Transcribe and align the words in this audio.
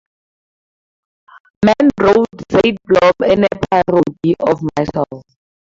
Mann 1.63 1.91
wrote, 1.99 2.25
Zeitblom 2.51 3.13
is 3.27 3.45
a 3.53 3.65
parody 3.85 4.35
of 4.47 4.59
myself. 4.75 5.21